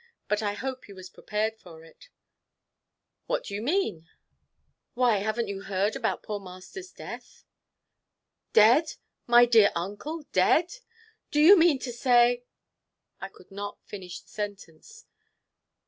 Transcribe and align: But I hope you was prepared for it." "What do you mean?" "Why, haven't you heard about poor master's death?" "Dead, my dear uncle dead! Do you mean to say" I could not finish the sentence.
But 0.27 0.41
I 0.41 0.53
hope 0.55 0.87
you 0.87 0.95
was 0.95 1.11
prepared 1.11 1.59
for 1.59 1.83
it." 1.83 2.09
"What 3.27 3.43
do 3.43 3.53
you 3.53 3.61
mean?" 3.61 4.09
"Why, 4.95 5.17
haven't 5.17 5.47
you 5.47 5.61
heard 5.61 5.95
about 5.95 6.23
poor 6.23 6.39
master's 6.39 6.91
death?" 6.91 7.45
"Dead, 8.51 8.93
my 9.27 9.45
dear 9.45 9.71
uncle 9.75 10.23
dead! 10.31 10.77
Do 11.29 11.39
you 11.39 11.55
mean 11.55 11.77
to 11.81 11.93
say" 11.93 12.41
I 13.19 13.27
could 13.29 13.51
not 13.51 13.77
finish 13.85 14.21
the 14.21 14.29
sentence. 14.29 15.05